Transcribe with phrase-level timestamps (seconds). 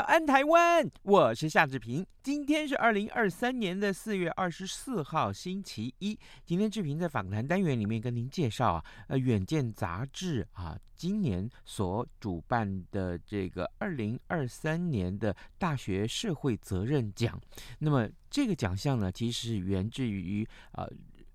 [0.00, 0.90] 安，台湾！
[1.02, 2.06] 我是夏志平。
[2.22, 6.18] 今天是二零二三年的四月二十四号，星期一。
[6.44, 17.40] 今天志平在访谈单元里面跟您介绍啊，呃，《远见》杂志啊，今年所主办的这个二零二三年的大学社会责任奖。
[17.78, 20.90] 那么这个奖项呢，其实源自于呃。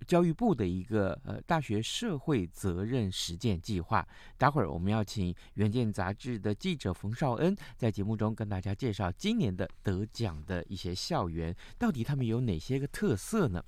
[0.06, 13.64] 教育部的一个呃大学社会责任实践计划，待会儿我们要请《远见》杂志的记者冯绍恩在节目中跟大家介绍今年的得奖的一些校园，到底他们有哪些个特色呢？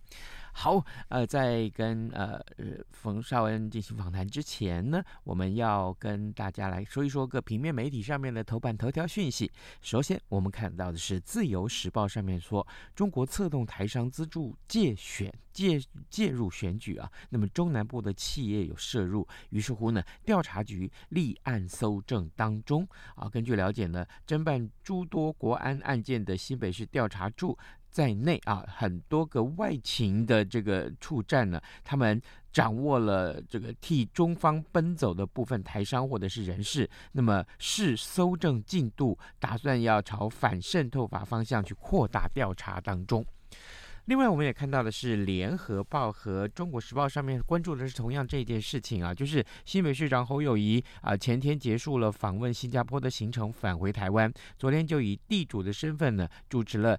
[0.59, 2.41] 好，呃，在跟呃
[2.89, 9.51] 冯绍恩进行访谈之前呢，我们要跟大家来说一说各平面媒体上面的头版头条讯息。
[9.83, 22.85] 首先，我们看到的是《自由时报》上面说，中国策动台商资助介选介介入选举啊，那么中南部的企业有涉入，于是乎呢，调查局立案搜证当中
[23.15, 23.29] 啊。
[23.29, 27.55] 根据了解呢，侦办诸多国安案件的新北市调查处。
[27.97, 32.21] 在内啊，很多个外勤的这个处站呢，他们
[32.53, 43.25] 掌握了这个替中方奔走的部分台商或者是人士，那么是搜证进度，打算要朝反渗透法方向去扩大调查当中。
[44.05, 56.97] 另外，我们也看到的是《联合报》和《中国时报》上面关注的是同样这件事情啊，就是新北市长侯友谊啊，前天结束了访问新加坡的行程，返回台湾，昨天就以地主的身份呢主持了。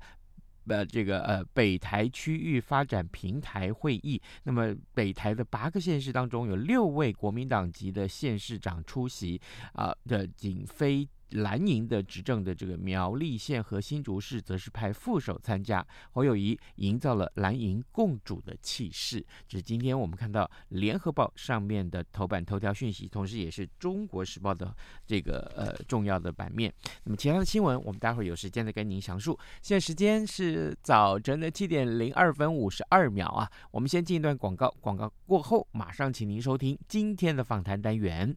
[0.69, 9.41] 呃，这个呃，北台区域发展平台会议，那么北台的八个县市当中，有六位国民党籍的县市长出席
[9.73, 11.09] 啊的仅非。
[11.31, 15.87] 蓝营的执政的这个苗栗县和新竹市，则是派副手参加。
[16.13, 19.25] 侯友谊营造了蓝营共主的气势。
[19.47, 24.75] 这是今天我们看到《联合报》上面的头版头条讯息，同时也是《中国时报》的
[25.07, 26.73] 这个呃重要的版面。
[27.05, 29.39] 那么其他的新闻，我们待会有时间再跟您详述。
[29.61, 33.51] 现在时间是早晨的七点零二分五十二秒啊。
[33.71, 38.37] 我们先进一段广告，广告过后马上请您收听今天的访谈单元。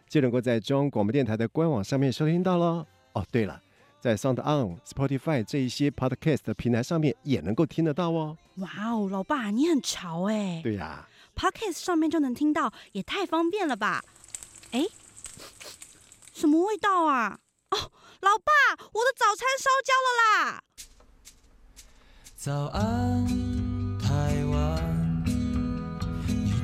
[0.11, 2.85] 就能够在中央广播电台的官网上面收听到喽。
[3.13, 3.61] 哦，对了。
[4.01, 8.37] 在 Sound On、Spotify 这一些 Podcast 的平台上面也能够听得到哦。
[8.57, 10.59] 哇哦，老爸你很潮哎！
[10.61, 14.03] 对呀，Podcast 上面就能听到，也太方便了吧？
[14.71, 14.85] 哎，
[16.33, 17.39] 什么味道啊？
[17.69, 17.77] 哦，
[18.19, 20.63] 老爸，我的早餐烧焦了啦！
[22.35, 23.25] 早安，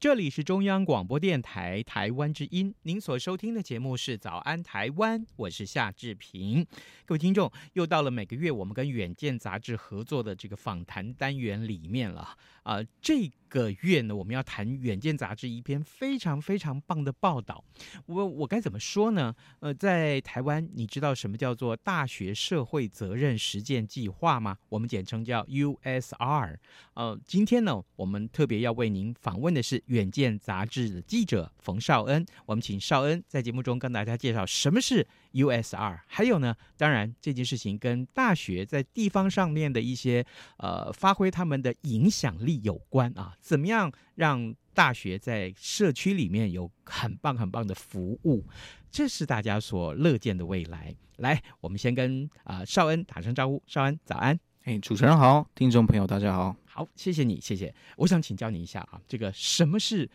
[0.00, 6.66] 这里是中央广播电台台湾之音，您所收听的节目是《早安台湾》，我是夏志平。
[7.04, 12.22] 各位听众，又到了每个月我们跟《远见》杂志合作的这个访谈单元里面了
[12.62, 12.84] 啊、呃！
[13.02, 17.62] 这个月呢，我们要谈《远见》杂志一篇非常非常棒的报道。
[18.06, 19.34] 我我该怎么说呢？
[19.58, 24.56] 呃，在台湾，你知道什么叫做大学社会责任实践计划吗？
[24.70, 26.56] 我们简称叫 USR。
[26.94, 29.84] 呃，今天呢，我们特别要为您访问的是。
[29.90, 40.24] 远见杂志的记者冯绍恩，我们请绍恩在节目中跟大家介绍什么是 USR，还有呢，当然这件事情跟大学在地方上面的一些
[40.58, 48.46] 呃发挥他们的影响力有关啊，怎么样让大学在社区里面有很棒很棒的服务，
[48.92, 50.94] 这是大家所乐见的未来。
[51.16, 54.38] 来，我们先跟啊绍恩打声招呼，绍恩早安。
[54.64, 57.74] 哎，主持人好，听众朋友大家好，好，谢谢你，谢谢。
[57.98, 60.08] 我想请教你一下啊，这个什么是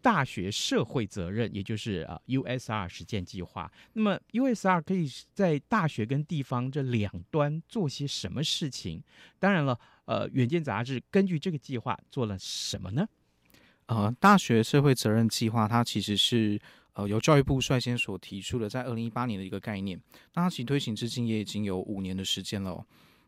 [0.00, 3.68] 大学社会责任，也就是啊 USR 实践计划？
[3.94, 9.02] 那么 USR 可以在大学跟地方这两端做些什么事情？
[9.40, 13.04] 当然了，呃，远见杂志根据这个计划做了什么呢？
[13.86, 16.56] 呃，大学社会责任计划它其实是
[16.92, 20.00] 呃由教育部率先所提出的，在二零一八年的一个概念，
[20.34, 22.86] 那它其推行至今也已经有五年的时间了。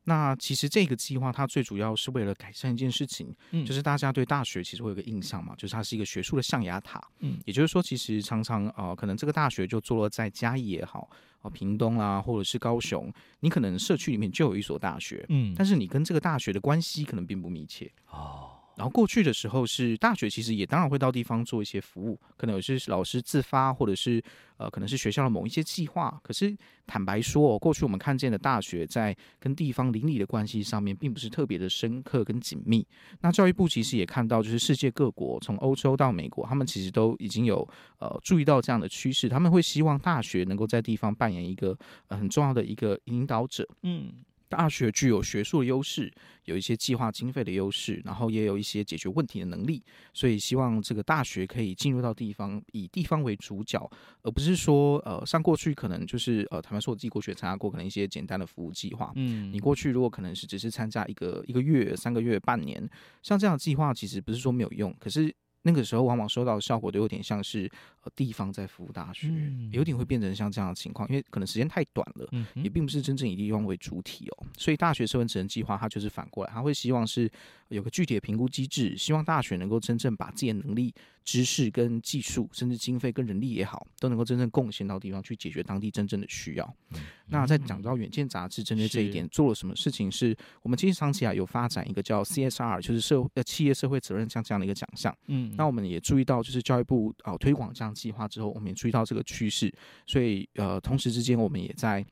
[0.09, 11.11] 那其实这个计划它最主要是为了改善一件事情，嗯，就是大家对大学其实会有个印象嘛，就是它是一个学术的象牙塔，嗯，也就是说，其实常常啊、呃，可能这个大学就坐落在嘉义也好，
[11.43, 18.58] 啊，屏东啦，或者是高雄，你可能社区里面就有一所大学，嗯，但是你跟这个大学的关系可能并不密切，哦。
[18.79, 24.23] 然后过去的时候是大学，其实也当然会到地方做一些服务，可能有些老师自发，或者是
[24.57, 26.17] 呃，可能是学校的某一些计划。
[26.23, 32.87] 可是坦白说，过去我们看见的大学在跟地方邻里的关系上面，并不是特别的深刻跟紧密。
[33.21, 41.77] 那教育部其实也看到，就是世界各国，从欧洲到美国，他们其实都已经有呃注意到这样的趋势，他们会希望大学能够在地方扮演一个
[42.07, 43.69] 呃很重要的一个引导者。
[43.83, 44.13] 嗯。
[44.49, 46.13] 大学具有学术的优势，
[46.45, 53.79] 有一些计划经费的优势，然后也有一些解决问题的能力，所以希望这个大学可以进入到地方，以地方为主角，
[54.23, 62.89] 而不是说呃，像过去可能就是呃，坦白说我自己过去也参加过可能一些简单的服务计划，嗯，你过去如果可能是只是参加一个一个月、三个月、半年，
[63.23, 65.35] 像这样的计划，其实不是说没有用，可是。
[65.69, 67.71] 那个时候往往收到的效果都有点像是
[68.03, 74.47] 呃地方在服务大学，嗯、有点会变成像这样的情况，因为可能时间太短了，嗯、也并不是真正以地方为主体哦。
[74.57, 77.31] 所以大学社会职能计划它就是反过来，它会希望是
[77.69, 80.95] 有个具体的评估机制，希望大学能够真正把自己的能力、
[81.25, 86.75] 知识跟技术，甚至经费跟人力也好，都能够真正贡献到地方去解决当地真正的需要。
[86.95, 95.55] 嗯、那在讲到远见杂志针对这一点做了什么事情是，是我们其实长期啊有发展一个叫 CSR，就是社呃企业社会责任像这样的一个奖项，嗯。
[95.57, 99.73] 那我们也注意到，就是教育部啊、呃、推广这样计划之后，我们也注意到这个趋势，
[100.07, 102.05] 所以呃，同时之间我们也在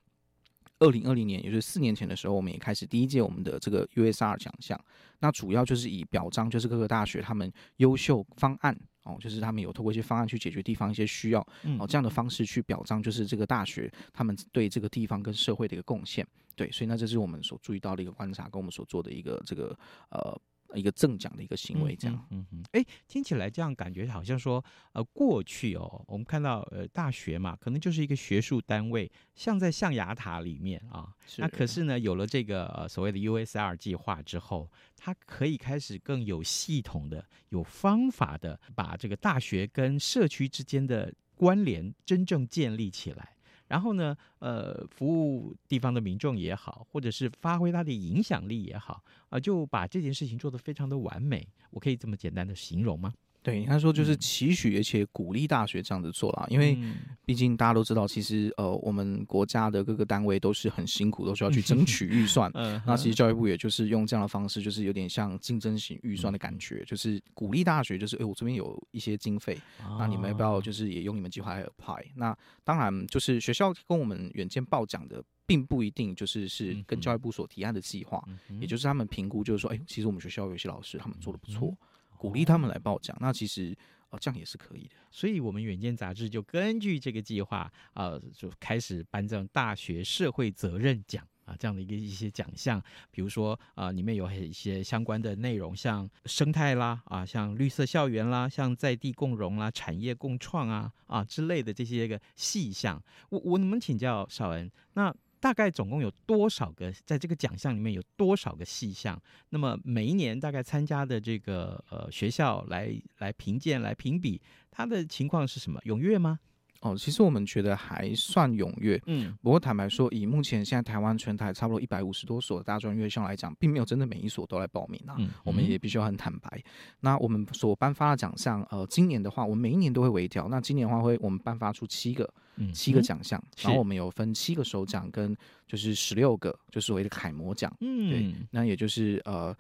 [0.78, 4.78] 二零二零年，也就是四年前的时候，我们也开始第一届我们的这个 USR 奖项。
[5.20, 11.40] 那主要就是以表彰，就是各个大学他们优秀方案哦，就是他们有透过一些方案去解决地方一些需要
[11.78, 16.26] 哦，这样的方式去表彰，就是这个大学他们对这个地方跟社会的一个贡献。
[16.55, 19.78] 对，所以那这是我们所注意到的一个观察，跟我们所做的一个这个
[20.11, 20.38] 呃。
[20.75, 43.36] 一个赠奖的一个行为，这样，嗯嗯，哎，听起来这样感觉好像说，呃，过去哦，我们看到呃大学嘛，可能就是一个学术单位，像在象牙塔里面啊，是那可是呢，有了这个、呃、所谓的 USR 计划之后，它可以开始更有系统的、有方法的，把这个大学跟社区之间的关联真正建立起来。
[43.68, 51.46] 然后呢，呃，服务地方的民众也好，或者是发挥他的影响力也好，啊、就把这件事情做得非常的完美。
[51.70, 53.12] 我可以这么简单的形容吗？
[53.47, 56.76] 对，他说就是期许，而且鼓励大学这样子做啦，因为
[57.25, 62.50] 毕竟大家都知道，其实呃，我们国家的各个单位都是很辛苦，都需要去争取预算。
[62.55, 69.57] 嗯，那其实教育部也就是用这样的方式，就是有点像竞争型预算的感觉，就是鼓励大学，就是哎，我这边有一些经费，
[69.97, 72.05] 那你们要不要就是也用你们计划来 apply？
[72.17, 78.21] 那当然，就是学校跟我们远见报奖的，并不一定就是是跟教育部所提案的计划，
[78.61, 81.73] 也就是他们评估，就是说，哎，其实我们学校有些老师他们做的不错。
[82.16, 83.76] 鼓励他们来报奖，那其实
[84.11, 84.96] 哦这样也是可以的。
[85.11, 92.82] 所以，我们远见杂志就根据这个计划，呃，就开始颁赠大学社会责任奖啊这样的一个一些奖项。
[93.11, 103.02] 比如说啊，里面有一些相关的内容，像生态啦啊，像绿色校园啦，像在地共融啦、产业共创啊啊之类的这些个细项。
[103.30, 104.70] 我我能不能请教绍恩？
[104.94, 106.93] 那大概总共有多少个？
[107.05, 109.21] 在这个奖项里面有多少个细项？
[109.50, 114.40] 那么每一年大概参加的这个呃学校来来评鉴、来评比，
[114.71, 115.81] 它的情况是什么？
[115.85, 116.40] 踊跃吗？
[116.80, 125.16] 哦，其实我们觉得还算踊跃，嗯，不过坦白说，以目前现在台湾全台差不多一百五十多所大专院校来讲，并没有真的每一所都来报名啊。
[125.18, 126.62] 嗯，我们也必须要很坦白。
[127.00, 130.49] 那我们所颁发的奖项，呃，今年的话，我们每一年都会微调。
[130.49, 137.75] 那今年的话，会我们颁发出七个，嗯，七个奖项，然后我们有分七个首奖跟就是十六个，就是所谓的楷模奖。
[137.80, 139.56] 嗯，对，那也就是呃，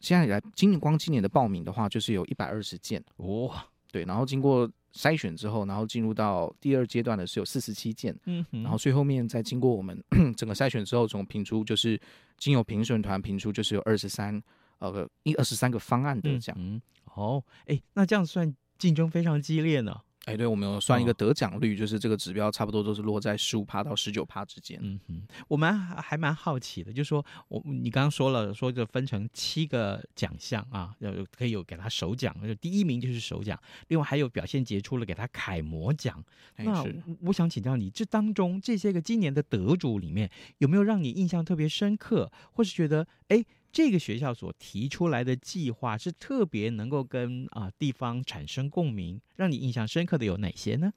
[0.00, 3.04] 现在来今年光今年的报名的话，就是有一百二十件。
[3.16, 4.70] 哇，对，然后经过。
[4.94, 10.02] 筛选之后，然后进入到第二阶段的是有四十七件，嗯哼，然后最后面再经过我们
[10.36, 12.00] 整个筛选之后，总评出就是
[12.38, 14.40] 经由评审团评出就是有二十三
[14.78, 16.80] 呃一二十三个方案的奖，嗯，
[17.14, 20.00] 哦，哎，那这样算竞争非常激烈呢。
[20.26, 24.78] 哎，对，我们有算一个得奖率，哦、就是这个指标差不多都是落在十五趴到十九趴之间。
[24.82, 36.24] 嗯哼，我们还蛮好奇的，就是说我你刚刚说了，说这分成七个奖项啊，要可以有给他首奖，就第一名就是首奖，另外还有表现杰出了给他楷模奖。
[36.56, 36.84] 那
[37.20, 43.44] 我想请教你，这当中这些个今年的得主里面，有没有让你印象特别深刻，或是觉得哎？
[43.74, 50.92] 这个学校所提出来的计划是特别能够跟啊、地方产生共鸣，让你印象深刻的有哪些呢？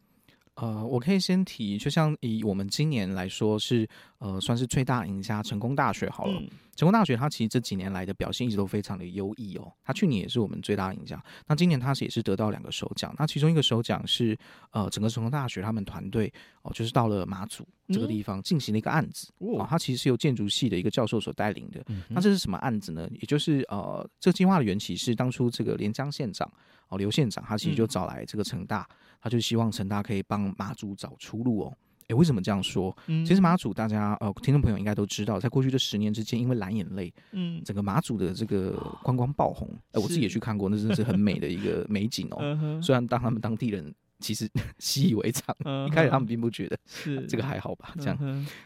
[0.59, 3.87] 呃，我可以先提，就像以我们今年来说是，
[4.17, 6.33] 呃，算是最大赢家成功大学好了。
[6.39, 9.71] 嗯、成功大学它其实这几年来的表现一直都非常的优异哦。
[9.83, 13.15] 它去年也是我们最大赢家，那今年它是也是得到两个首奖。
[13.19, 14.35] 那其中一个首奖是，
[14.71, 16.33] 呃，整个成功大学他们团队
[16.63, 19.31] 哦，就是到了马祖这个地方进行了一个案子。
[19.37, 21.83] 哦，它其实是由建筑系的一个教授所带领的。
[21.89, 23.07] 嗯、那这是什么案子呢？
[23.11, 26.51] 也就是呃，这个计划的缘起是当初这个连江县长
[26.87, 28.89] 哦，刘县长他其实就找来这个成大。
[29.27, 31.73] 嗯他就希望陈大可以帮马祖找出路哦。
[32.07, 32.95] 诶，为什么这样说？
[33.07, 38.71] 嗯，其实马祖大家呃，听众朋友应该都知道，在过去这十年之间，因为蓝眼泪，嗯，整个马祖的这个
[39.03, 39.67] 观光爆红。
[39.91, 42.37] 哎，我自己也去看过，那真的是很美的一个美景哦。
[42.81, 45.53] 虽然当他们当地人其实 习以为常，
[45.85, 48.17] 一开始他们并不觉得是这个还好吧，这样。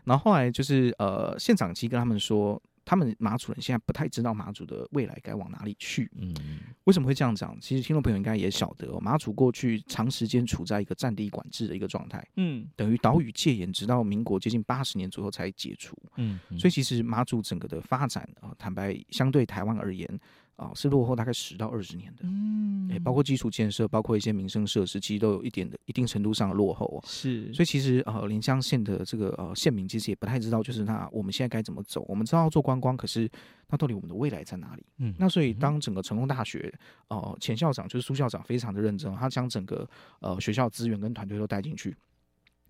[0.03, 2.61] 然后后来就是呃，县长其实跟他们说。
[2.91, 6.11] 他们马祖人现在不太知道马祖的未来该往哪里去。
[6.17, 6.35] 嗯，
[6.83, 7.57] 为什么会这样讲？
[7.61, 12.21] 其实听众朋友应该也晓得哦，马祖过去长时间处在一个战地管制的一个状态。
[12.35, 15.95] 嗯，等于岛屿戒严，直到民国接近八十年左右才解除。
[16.17, 20.19] 嗯，所以其实马祖整个的发展啊，坦白相对台湾而言。
[20.61, 27.01] 啊，是落后大概十到二十年的，嗯，哎，包括基础建设，包括一些民生设施，其实都有一点的一定程度上的落后哦。
[27.03, 32.05] 是，所以其实呃，连江县的这个呃县民其实也不太知道，就是那我们现在该怎么走？
[32.07, 33.27] 我们知道要做观光，可是
[33.69, 34.85] 那到底我们的未来在哪里？
[34.99, 36.71] 嗯，那所以当整个成功大学
[37.07, 39.89] 呃前校长就是苏校长非常的认真，他将整个
[40.19, 41.95] 呃学校资源跟团队都带进去，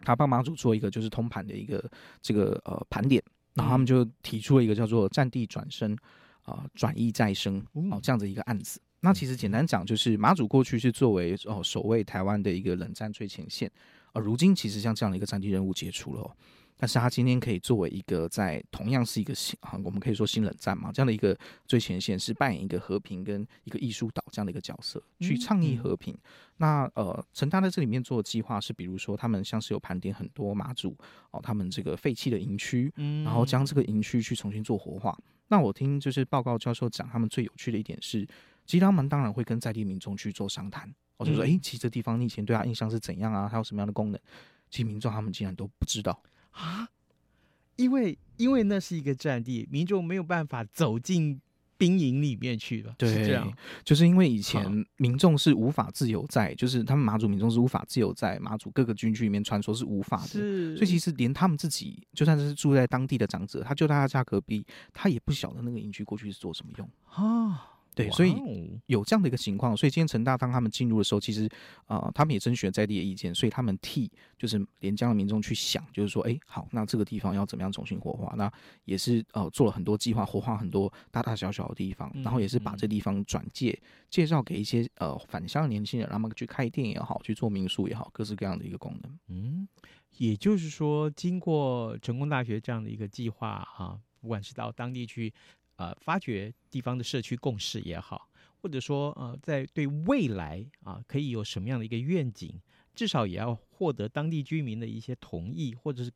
[0.06, 1.84] 他帮马祖做一个就是通盘的一个
[2.22, 3.22] 这个呃盘点，
[3.54, 5.98] 然后他们就提出了一个叫做战地转生。
[6.44, 8.80] 啊，转役再生哦，这样的一个案子。
[9.02, 13.72] 那其实简单讲，就是马祖过去是作为哦守卫台湾的一个冷战最前线，
[14.14, 16.36] 而如今其实像这样的一个战地任务解除了。
[16.78, 26.12] 但是他今天可以作为一个在同样是一个新啊，我们可以说新冷战嘛，这样的一个最前线，是扮演一个和平跟一个艺术岛这样的一个角色，去倡议和平。
[26.12, 26.22] 嗯嗯、
[26.58, 30.98] 那呃，陈大在这里面做的计划是，比如说他们像是有盘点很多马祖
[31.30, 32.92] 哦，他们这个废弃的营区，
[33.24, 35.16] 然后将这个营区去重新做活化。
[35.52, 38.26] 那我听就是报告教授讲，他们最有趣的一点是，
[38.66, 43.50] 其实他们当然会跟在地民众去做商谈，我就说，哎，其实这地方你以前对他印象是怎样啊？
[43.52, 44.22] 它有什么样的功能？
[44.70, 46.88] 其实民众他们竟然都不知道啊，
[47.76, 51.42] 因为因为那是一个战地，民众没有办法走进
[51.82, 52.94] 兵营里面去了。
[52.96, 53.52] 对，是这样，
[53.84, 60.28] 就是因为以前民众是无法自由在，就是他们马祖民众是无法自由在马祖各个军区里面穿梭，是无法的。
[60.28, 67.71] 是，所以其实连他们自己，就算是住在当地的长者，他就在他家隔壁，他也不晓得那个营区过去是做什么用啊。
[67.94, 68.34] 对，所以
[68.86, 71.46] 有这样的一个情况，所以今天成大当他们进入的时候，其实
[71.86, 78.34] 啊、呃，他们也征询在地的意见，所以他们替就是连江的民众去想，就是说，哎，好，那这个地方要怎么样重新活化？
[78.38, 78.50] 那
[78.86, 83.78] 也是呃做了很多计划，活化很多大大小小的地方，然后也是把这地方转介
[84.10, 89.20] 介绍给一些呃返乡的年轻人，让他们去开店也好，去做民宿也好，各式各样的一个功能。
[89.28, 89.68] 嗯，
[90.18, 95.34] 也就是说，经过成功大学这样的一个计划啊，不管是到当地去。
[95.82, 98.30] 呃，发掘地方的社区共识也好，
[98.62, 102.54] 或者说呃，在对未来啊，可以有什么样的一个愿景，
[102.94, 106.12] 至少也要获得当地居民的一些同意，或者是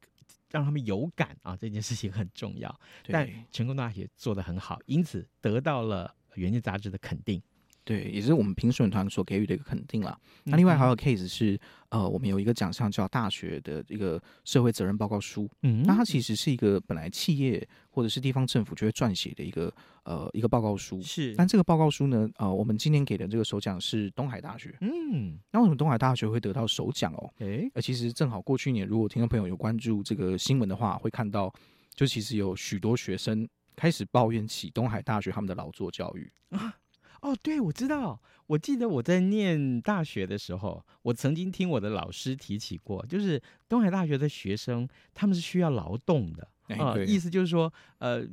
[0.52, 2.70] 让他们有感啊，这件事情很重要。
[3.02, 7.42] 对但成功大学做得很好，因此得到了《原件》杂志的肯定。
[7.86, 10.20] 对，也是我们评审团所给予的一个肯定啦。
[10.44, 11.58] 那另外还有 case 是，
[11.90, 15.48] 呃，我们有一个奖项叫大学的一个社会责任报告书。
[15.62, 19.72] 嗯，那它其实是一个本来企业或者是地方政府就会撰写的一个
[20.04, 21.00] 呃一个报告书。
[21.00, 24.76] 是，但这个报告书呢，呃，我们今年给的这个首奖是东海大学。
[24.82, 27.32] 嗯，那为什么东海大学会得到首奖哦？
[27.38, 31.54] 诶，呃，其实正好过去年，如果听众朋友有关注这个新闻的话，会看到，
[31.94, 36.32] 就其实有许多学生开始抱怨起东海大学他们的劳作教育。
[36.50, 36.76] 啊
[37.26, 38.22] 哦，对，我知道。
[38.46, 46.48] 我记得我在念大学的时候，我曾经听我的老师提起过，就是东海大学的学生他们是需要劳动的。
[46.68, 48.24] 啊、呃，意思就是说，呃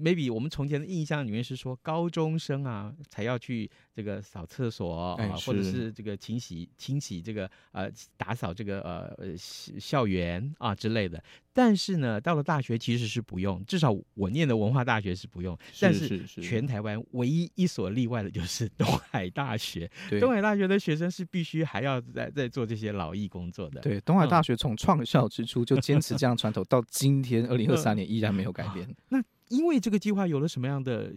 [0.00, 11.22] ，maybe 我们从前的印象里面是说，高中生啊才要去这个扫厕所啊、呃，或者是这个清洗清洗这个呃打扫这个呃校园啊之类的。
[11.52, 15.56] 但是呢，到了大学其实是不用，至少我念的文化大学是不用。
[15.80, 19.90] 但是全台湾唯一一所例外的就是东海大学。
[20.20, 23.80] 东海大学的学生是必须还要在在做这些劳役工作的。
[23.80, 28.88] 对，东海大学从创校之初就坚持这样传统， 到今天二零二三年依然没有改变。
[29.08, 31.12] 那因为这个计划有了什么样的、呃、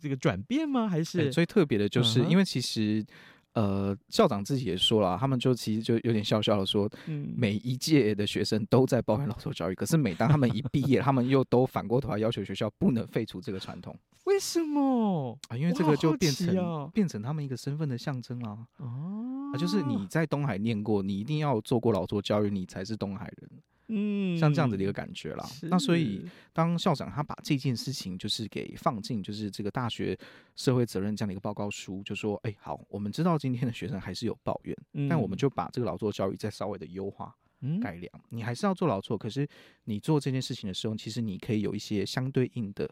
[0.00, 0.88] 这个转变吗？
[0.88, 3.04] 还是最特别的就是因为其实。
[3.58, 13.98] 呃，校长自己也说了，他们就其实就有点笑笑的说，嗯每一届的学生都在抱怨老作教育，可是每当他们一毕业，他们又都反过头来要求学校不能废除这个传统。
[14.26, 15.56] 为什么啊？
[15.56, 18.58] 因为这个就变成、哦、变成他们一个身份的象征啊。
[18.76, 23.50] 哦，啊，就是你在东海念过，你一定要做过老作教育，你才是东海人。
[23.88, 25.44] 嗯，像这样子的一个感觉啦。
[25.62, 30.18] 那所以，当校长他把这件事情就是给放进，就是这个大学
[30.56, 37.34] 社会责任这样的一个报告书，就说，哎、欸，好，我们知道今天的学生还是有抱怨，嗯、但我们就把这个劳作教育再稍微的优化、
[37.80, 38.12] 改良。
[38.28, 39.48] 你还是要做劳作，可是
[39.84, 42.88] 你做这件事情的时候，其实你可以有一些相对应的。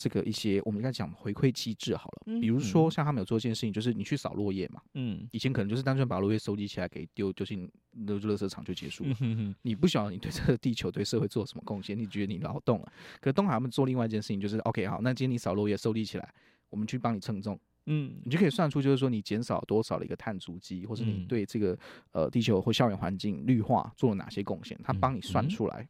[0.00, 7.70] 这个一些我们应该讲回馈机制好了，比如说像他们有做一件事情，就是你去扫落叶嘛，嗯，以前可能就是单纯把落叶收集起来给丢丢进
[8.06, 9.14] 垃垃圾场就结束了，
[9.60, 12.90] 你不晓得你对这个地球对社会做什么贡献，你觉得你劳动了，
[13.20, 16.32] 可是东海他们做另外一件事情，就是 OK 好，那今天你扫落叶收集起来，
[16.70, 21.78] 我们去帮你称重，嗯，你就可以算出就是说你减少多少的一个碳足迹，或是你对这个
[22.12, 25.86] 呃地球或校园环境绿化做了哪些贡献，他帮你算出来。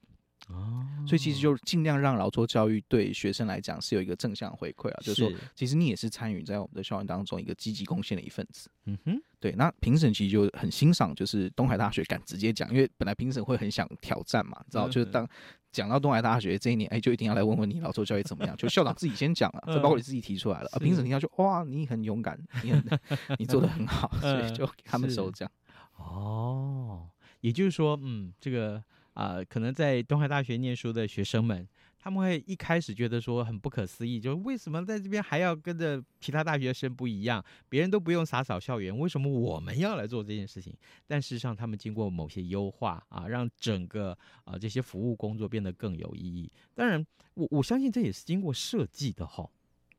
[0.53, 8.69] 哦，所以其实就尽量让劳作教育对学生来讲是有一个正向回馈啊，就是说，其实你也是参与在我们的校园当中一个积极贡献的一份子。
[8.87, 9.53] 嗯哼，对。
[9.53, 14.89] 那评审其实就很欣赏，就是东海大学敢直接讲，因为本来评审会很想挑战嘛，知道？
[14.89, 15.29] 就是当
[15.71, 18.57] 讲到东海大学这一年，哎，就一定要来问问你劳作教育怎么样？
[18.57, 22.85] 就 校长自己先讲了，这包括你自己提出来了，啊，评审听到说哇，你很勇敢，你很
[23.39, 25.49] 你做的很好，所以 就给他们首奖。
[25.97, 27.09] 哦，
[27.41, 28.83] 也就是说，嗯，这个。
[29.15, 31.69] 啊、可能在东海大学念书的学生们，
[31.99, 37.45] 他们会一开始觉得说很不可思议，就是为什么在这边还要跟着其他大学生不一样？
[37.69, 40.75] 别人都不用洒扫校园，为什么我们要来做这件事情？
[41.07, 46.51] 但事实上，他们经过某些优化啊，让整个啊这些服务工作变得更有意义。
[46.75, 49.51] 当然，我我相信这也是经过设计的哈。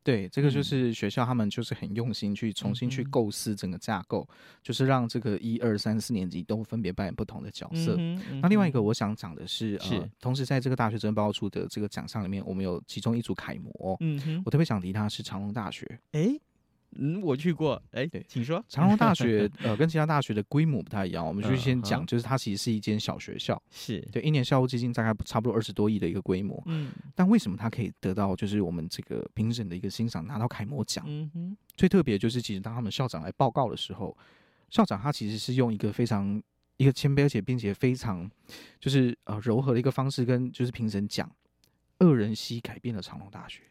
[0.03, 7.95] 对，这个就是学校他们就是很用心去重新去构思整个架构，嗯、就是让这个一二三四年级都分别扮演不同的角色。
[7.99, 9.95] 嗯嗯、那另外一个我想讲的是，是。
[9.95, 13.99] 呃，同时在这个大学生报告处的这个奖项里面，我们有其中一组楷模。
[14.43, 15.99] 我特别想提他是长隆大学。
[16.13, 16.41] 诶
[16.97, 17.81] 嗯，我去过。
[17.91, 18.63] 哎，对，请说。
[18.67, 21.25] 长荣大学 呃，跟其他大学的规模不太一样。
[21.25, 26.61] 我们就先讲，就是它其实是一间小学校，是对一年校务基金大概差不多二十多亿的一个规模。
[26.65, 31.03] 嗯，但为什么它可以得到就是我们这个评审的一个欣赏，拿到楷模奖？
[31.07, 34.15] 嗯哼，最特别就是其实当他们校长来报告的时候，
[34.69, 36.41] 校长他其实是用一个非常
[36.77, 38.29] 一个谦卑而且并且非常
[38.79, 41.29] 就是呃柔和的一个方式跟就是评审讲，
[41.99, 43.61] 二人溪改变了长荣大学。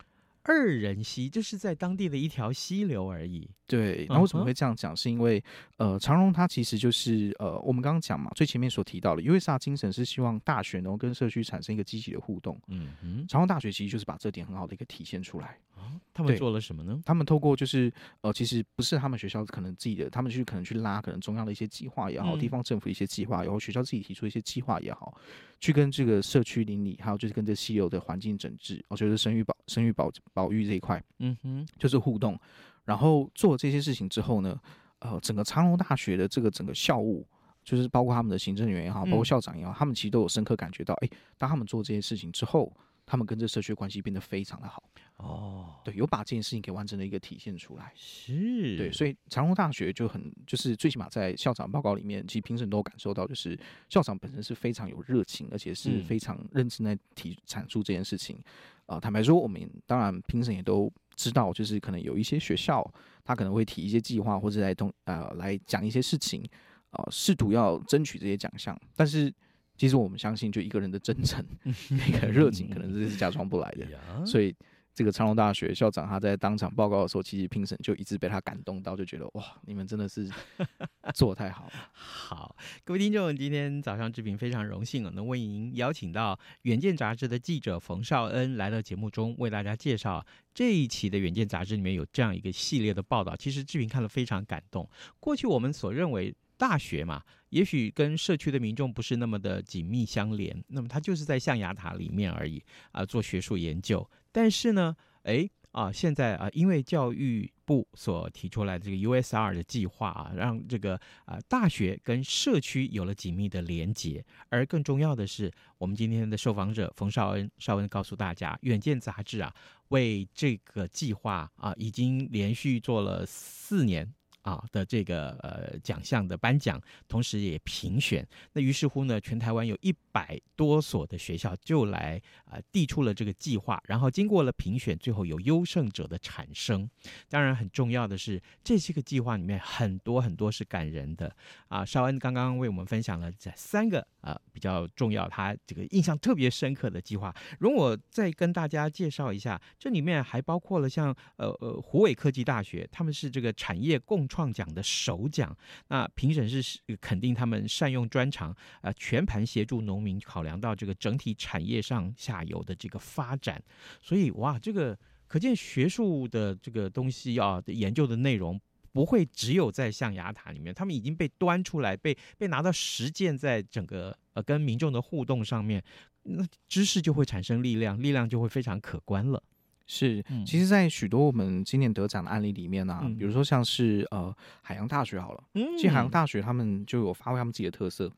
[0.42, 3.48] 二人溪就是在当地的一条溪流而已。
[3.66, 4.96] 对，那为什么会这样讲？
[4.96, 5.42] 是因为
[5.76, 12.60] 呃，长荣它其实就是呃，我们刚刚讲嘛，最前面所提到的 USR 精神是希望大学能够跟社区产生一个积极的互动。
[12.66, 15.56] 嗯嗯，长荣大学其实就是把这点很好的一个体现出来。
[15.76, 17.00] 啊，他们做了什么呢？
[17.06, 25.16] 他们透过就是呃，其实不是他们学校可能自己的，他们去可能去拉可能中央的一些计划也好，地方政府一些计划，然后学校自己提出一些计划也好，
[25.60, 32.38] 去跟这个社区邻里，还有就是跟这溪流的环境整治，我觉得生育保生育保保育这一块，嗯哼，就是互动。
[32.84, 34.58] 然后做这些事情之后呢，
[34.98, 37.26] 呃，整个长隆大学的这个整个校务，
[37.62, 42.72] 就是包括他们的行政人员也好，包括校长也好，他们其实都有深刻感觉到，哎，当他们做这些事情之后，
[43.06, 44.82] 他们跟这社区关系变得非常的好。
[45.18, 47.92] 哦，对，有把这件事情给完整的一个体现出来。
[47.94, 58.42] 是，对，所以长荣大学就很，就是最起码在校长报告里面，其实评审都有感受到，就是校长本身是非常有热情，而且是非常认真在提阐述这件事情。
[58.90, 62.84] 呃，坦白说，我们当然评审也都知道，就是可能有一些学校，
[63.22, 66.42] 他可能会提一些计划，或者来通呃来讲一些事情，
[66.90, 68.76] 啊、呃，试图要争取这些奖项。
[68.96, 69.32] 但是，
[69.76, 73.86] 其实我们相信，就一个人的真诚， 一个热情，可能这是假装不来的。
[74.26, 74.54] 所以。
[75.00, 80.28] 这个长荣大学校长他在当场报告的时候，其实评审就一直被他感动到，就觉得哇，你们真的是
[81.16, 81.72] 做得太好了。
[81.94, 93.34] 好，各位听众，今天早上志平非常荣幸能为您邀请到《远见》杂志的记者冯绍恩来到节目中，为大家介绍这一期的《远见》杂志里面有这样一个系列的报道。
[93.34, 94.86] 其实志平看了非常感动。
[95.18, 104.06] 过去我们所认为大学嘛，也许跟社区的民众不是那么的紧密相连，那么他就是在象牙塔里面而已啊，做学术研究。
[104.30, 114.22] 但是呢，哎啊，现在啊，因为教育部所提出来的这个 USR 的计划啊，让这个啊大学跟社区有了紧密的连结。
[114.50, 119.54] 而更重要的是，我们今天的受访者冯绍恩，绍恩告诉大家，《远见》杂志啊，
[119.88, 124.12] 为这个计划啊，已经连续做了四年。
[124.42, 128.26] 啊的这个呃奖项的颁奖，同时也评选。
[128.52, 136.88] 那于是乎呢，全台湾有一百多所的学校就来啊、呃、递出了这个计划，然后经过了评选，最后有优胜者的产生。
[137.28, 141.34] 当然很重要的是，这些个计划里面很多很多是感人的
[141.68, 141.84] 啊。
[141.84, 147.34] 绍恩刚刚为我们分享了这三个啊比较重要，他这个印象特别深刻的计划。
[147.58, 155.54] 容我再跟大家介绍一下，这里面还包括了像呃呃湖尾科技大学，他们是这个产业共创奖的首奖，
[155.88, 163.60] 那评审是肯定他们善用专长，呃，全盘协助农民考量到这个整体产业上下游的这个发展，
[164.00, 168.58] 所以哇，这个可见学术的这个东西啊，研究的内容
[168.92, 175.82] 不会只有在象牙塔里面，他们已经被端出来，被被拿到实践，在整个呃跟民众的互动上面，
[176.22, 179.42] 那知识就会产生力量，力量就会非常可观了。
[179.92, 188.08] 是，其实，在许多我们今年得奖的案例里面呢、啊嗯，比如说像是呃海洋大学好了，嗯，其实海洋大学他们就有发挥他们自己的特色，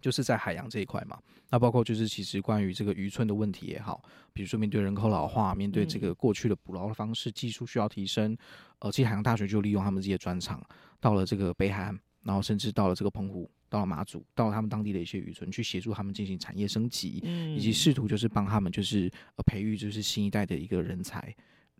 [0.00, 1.18] 就是在海洋这一块嘛。
[1.50, 8.34] 那包括就是其实关于这个渔村的问题也好，比如说面对人口老化，面对这个过去的捕捞的方式、技术需要提升，
[8.78, 10.58] 呃，其实海洋大学就利用他们自己的专长，
[11.00, 13.50] 到了这个北海岸，然后甚至到了这个澎湖。
[13.74, 17.20] 到了马祖，到了他们当地的一些渔村，去协助他们进行产业升级，
[17.56, 21.34] 以及试图就是帮他们就是呃培育就是新一代的一个人才，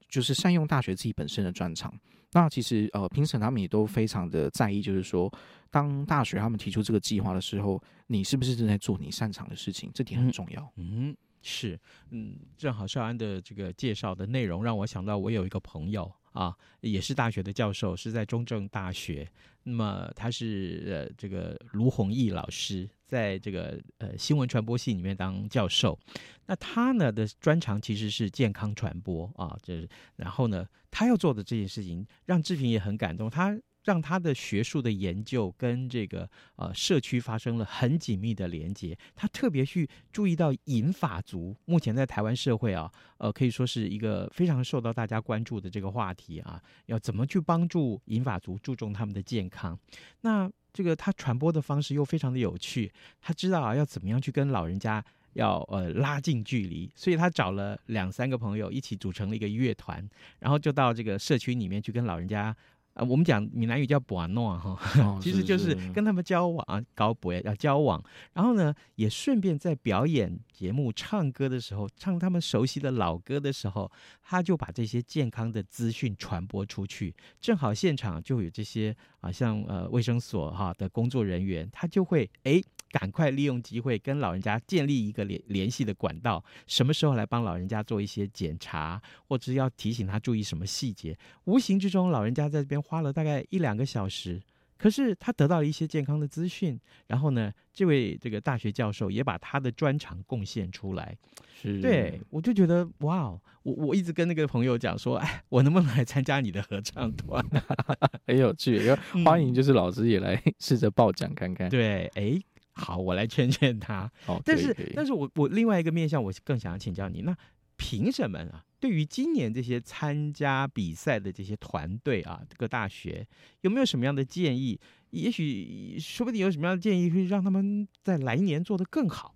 [0.08, 1.94] 就是善用大学自己本身的专长。
[2.32, 5.32] 那其实呃评审他们也都非常的在意，就是说
[5.70, 9.88] 当大学他们提出这个计划的时候，你是不是正在做你擅长的事情？
[9.94, 10.72] 这点很重要。
[10.74, 11.78] 嗯，嗯是，
[12.10, 16.10] 嗯，正好少安的这个介绍的内容让我想到，我有一个朋友。
[16.34, 19.26] 啊，也是大学的教授，是在中正大学。
[19.62, 25.98] 那么他是呃这个卢弘毅老师，在这个呃新闻传播系里面当教授。
[26.44, 33.30] 那他呢的专长其实是健康传播啊，就是然后呢，他要做的这件事情让志平也很感动。
[33.30, 33.58] 他。
[33.84, 38.96] 让他的学术的研究跟这个呃社区发生了很紧密的连接。
[39.14, 49.78] 他特别去注意到银发族，目前在台湾社会啊，呃可以说是一个非常受到大家关注的这个话题啊，要怎么去帮助银发族注重他们的健康？
[50.22, 60.08] 那这个他传播的方式又非常的有趣，他知道啊要怎么样去跟老人家要呃拉近距离，所以他找了两三个朋友一起组成了一个乐团，
[60.40, 62.56] 然后就到这个社区里面去跟老人家。
[62.94, 64.78] 啊，我们讲闽南语叫“博诺”哈，
[65.20, 68.02] 其实就是跟他们交往，搞博要交往。
[68.32, 73.90] 然后呢，也顺便在表演节目、唱歌的时候，唱他们熟悉的老歌的时候，
[74.22, 77.14] 他就把这些健康的资讯传播出去。
[77.40, 82.62] 正好现场就有这些啊，像呃卫生所哈的工作人员，他就会哎。
[82.94, 91.18] 赶快利用机会跟老人家建立一个联联系的管道，什么时候来帮老人家做一些检查，或者要提醒他注意什么细节。
[91.46, 94.40] 无形之中，老人家在这边花了大概一两个小时，
[94.78, 96.78] 可是他得到了一些健康的资讯。
[97.08, 101.16] 然后呢，这位这个大学教授也把他的专长贡献出来。
[101.60, 103.28] 是，对，我就觉得哇，
[103.64, 107.44] 我我一直跟那个朋友讲说，哎，我能不能来参加你的合唱团？
[108.24, 108.88] 很有趣，
[109.26, 111.68] 欢迎就是老师也来 试着报奖看看。
[111.68, 112.40] 对，哎。
[112.74, 114.10] 好，我来劝劝他。
[114.26, 117.22] 哦，但是，但是我我另外一个面向，我更想要请教你。
[117.22, 117.36] 那
[117.76, 123.26] 凭什么啊，对于今年这些参加比赛的这些团队啊，各大学
[123.62, 124.78] 有没有什么样的建议？
[125.10, 129.34] 也许说不定有什么样的建议，会让他们在来年做得更好。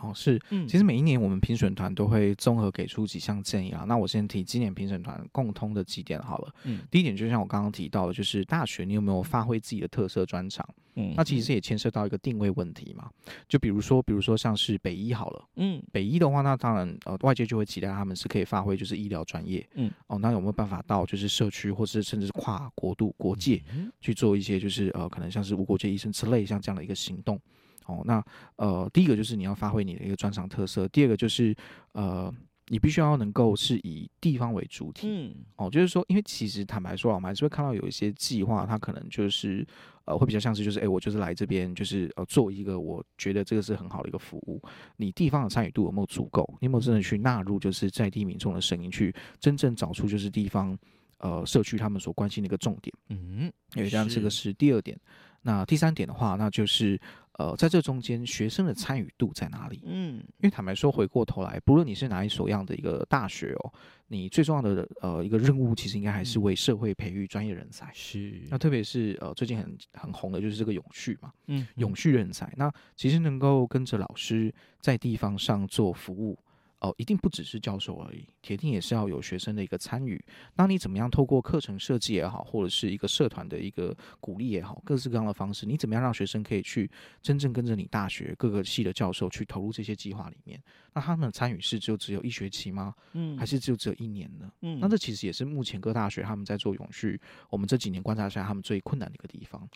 [0.00, 3.84] 哦，是，嗯其实每一年我们评审团都会综合给出几项建议啊。
[3.86, 6.54] 那我先提今年评审团共通的几点好了。
[6.64, 10.66] 嗯第一点就像我刚刚提到的，就是大学你有没有发挥自己的特色专长？
[10.94, 13.10] 嗯那其实也牵涉到一个定位问题嘛。
[13.48, 23.62] 就比如说，比如说像是北医好了，嗯北医的话，那当然呃外界就会期待他们是可以发挥就是医疗专业，嗯哦，那有没有办法到就是社区或是甚至是跨国度国界？
[23.74, 27.40] 嗯去做一些就是呃，可能像是无国界医生之类像这样的一个行动。
[27.86, 28.24] 哦，那
[28.56, 31.54] 呃，第一个就是你要发挥你的一个专长特色，第二个就是
[31.92, 32.32] 呃，
[32.68, 35.06] 你必须要能够是以地方为主体。
[35.08, 39.66] 嗯哦，就是说，因为其实坦白说啊，我们还是会看到有一些计划，它可能就是
[40.04, 44.60] 呃，会比较像是就是，哎、我就是来这边，就是呃，做一个我觉得这个是很好的一个服务。
[44.96, 46.48] 你地方的参与度有没有足够？
[46.60, 50.76] 你有没有真的去纳入就是在地民众的声音，去真正找出就是地方
[51.18, 52.92] 呃社区他们所关心的一个重点？
[53.10, 54.98] 嗯，因为这样这个是第二点。
[55.44, 57.00] 那第三点的话，那就是
[57.38, 59.80] 呃，在这中间学生的参与度在哪里？
[59.86, 63.72] 嗯因为坦白说，回过头来，不论你是哪一所样的一个大学哦，
[64.08, 67.90] 你最重要的呃一个任务，其实应该还是为社会培育专业人才。
[67.94, 72.52] 是那特别是呃最近很很红的就是这个永续嘛，嗯永续人才。
[72.56, 76.38] 那其实能够跟着老师在地方上做服务。
[76.82, 80.22] 哦，一定不只是教授而已，铁定也是要有学生的一个参与。
[80.56, 86.90] 那你怎么样透过课程设计也好，或者是一个社团的一个鼓励也好，各式各样的方式，你怎么样让学生可以去
[87.22, 90.60] 真正跟着你大学各个系的教授去投入这些计划里面？
[90.92, 92.92] 那他们的参与是就只有一学期吗？
[93.12, 94.50] 嗯还是就只有一年呢？
[94.62, 99.68] 嗯那这其实也是目前各大学他们在做永续，我们这几年观察下来他们最困难的一个地方。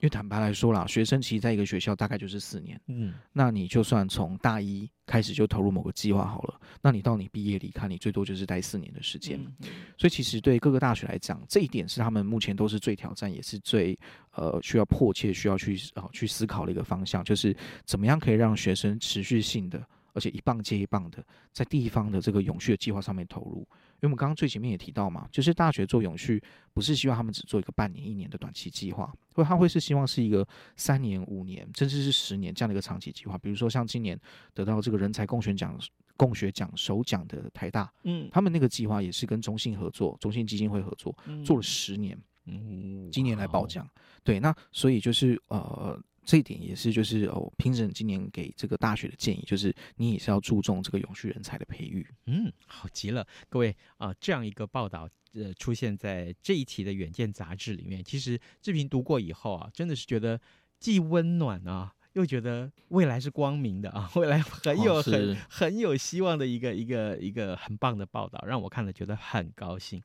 [0.00, 2.80] 因为坦白来说啦，学生其实在一个学校大概就是四年。
[2.86, 9.38] 嗯那你就算从大一开始就投入某个计划好了，那你到你毕业离开，你最多就是待四年的时间。
[9.60, 13.98] 嗯所以其实对各个大学来讲，这一点是他们目前都是最挑战，也是最
[14.32, 23.68] 呃需要迫切需要去呃去思考的一个方向，就是怎么样可以让学生持续性的，而且一棒接一棒的在地方的这个永续的计划上面投入。
[24.02, 33.36] 因为我们刚刚最前面也提到嘛，就是大学做永续，不是希望他们只做一个半年、一年的短期计划，或他会是希望是一个三年、五年，甚至是十年这样的一个长期计划。
[33.38, 34.18] 比如说像今年
[34.54, 35.78] 得到这个人才共选奖、
[36.16, 43.88] 共学奖首奖的台大，嗯他们那个计划也是跟中信合作，中信基金会合作，做了十年，嗯今年来报奖。
[44.24, 46.02] 对，那所以就是呃。
[46.30, 52.06] 这一点也是，就是哦，评审今年给这个大学的建议，就是你也是要注重这个永续人才的培育。
[52.26, 60.40] 嗯，好极了，各位啊、这样一个报道呃出现在这一期的《远见》杂志里面，其实志平读过以后啊，真的是觉得
[60.78, 70.00] 既温暖啊，又觉得未来是光明的啊，未来很有、哦很很有希望的一个一个一个很棒的报道，让我看了觉得很高兴。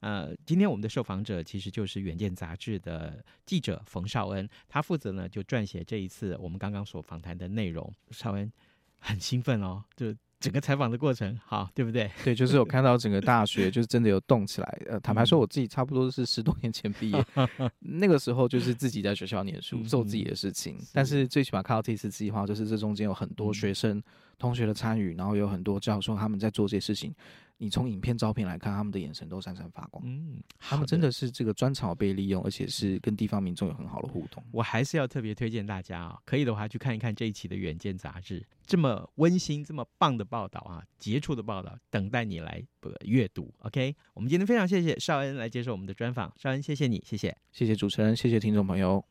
[0.00, 7.92] 呃，今天我们的受访者其实就是《远见》杂志的记者冯绍恩，他负责呢就撰写这一次我们刚刚所访谈的内容。
[8.10, 8.50] 绍恩
[8.98, 12.08] 很兴奋哦，就整个采访的过程，好，对不对？
[12.22, 14.82] 对，就是有看到整个大学就是真的有动起来。
[14.88, 17.26] 呃，坦白说，我自己差不多是十多年前毕业，
[17.80, 20.78] 那个时候就是自己在学校念书，做自己的事情。
[20.92, 24.00] 但是最起码看到这次计划，就是这中间有很多学生、
[24.38, 27.12] 同学的参与，然后有很多教授他们在做这些事情。
[27.58, 30.02] 你从影片、照片来看，他们的眼神都闪闪发光。
[30.06, 34.42] 嗯，他们真的是这个专长被利用，而且是跟地方民众有很好的互动。
[34.52, 43.52] 我还是要特别推荐大家啊，可以的话去看一看这一期的《远见》杂志，这么温馨、这么棒的报道啊，杰出的报道，等待你来呃阅读。
[43.58, 49.04] OK，我们今天非常谢谢绍恩来接受我们的专访，绍恩谢谢你，谢谢，谢谢主持人，谢谢听众朋友。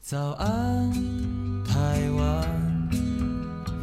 [0.00, 0.90] 早安，
[1.64, 2.88] 台湾，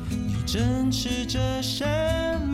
[0.10, 2.25] 你正吃着什么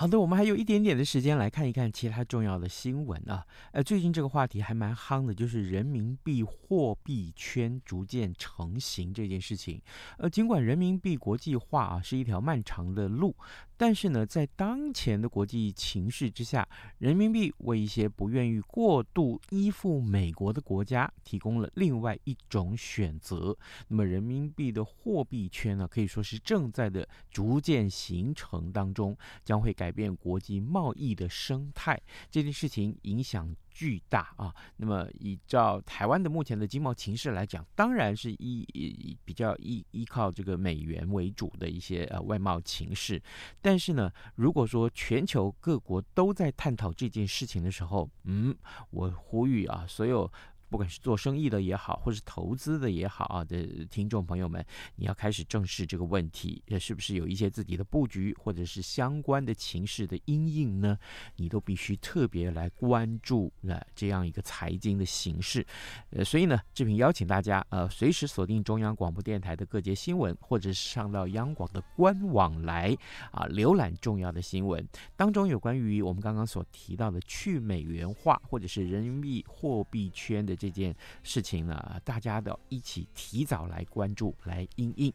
[0.00, 3.46] 好的，我们还有一点点的时间来看一看其他重要的新闻啊。
[3.72, 9.78] 呃，最近这个话题还蛮夯的，就是人民币货币圈逐渐成型这件事情。
[10.16, 13.36] 呃，尽管人民币国际化啊是一条漫长的路，
[13.80, 23.56] 但是呢，在当前的国际情势之下，人民币为一些不愿意过度依附美国的国家提供了另外一种选择。
[23.88, 31.98] 那么，人民币的货币圈呢，可以说是正在的逐渐形成当中，将会改变国际贸易的生态。
[32.30, 34.54] 这件事情影响巨大啊。
[34.76, 43.22] 那么，依照台湾的目前的经贸情势来讲，当然是依依比较依依靠这个美元为主的一些呃外贸情势。
[43.60, 48.54] 但是呢，如果说全球各国都在探讨这件事情的时候，嗯，
[48.90, 50.30] 我呼吁啊，所有
[50.70, 60.96] 不管是做生意的也好，或是投资的也好啊的听众朋友们，你要开始正视这个问题，是不是有一些自己的布局，或者是相关的情势的阴影呢？
[61.36, 65.66] 你都必须特别来关注呃这样一个财经的形势。
[66.10, 72.96] 呃，所以呢，志平邀请大家呃随时锁定中央广播电台的各节新闻，或者是上到央广的官网来
[73.32, 85.10] 啊浏览重要的新闻，当中有关于我们刚刚所提到的去美元化或者是人民币货币圈的这件事情呢，大家都一起提早来关注来应应。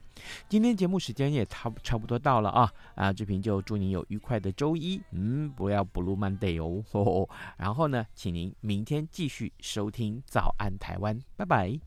[0.50, 11.80] 今天节目时间也差差不多到了啊啊，志平就祝您有愉快的周一，嗯，不要 Blue Monday 哦， 然后呢，请您明天继续收听早安台湾，拜拜。